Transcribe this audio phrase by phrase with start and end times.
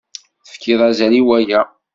[0.45, 1.61] Tefkiḍ azal i waya.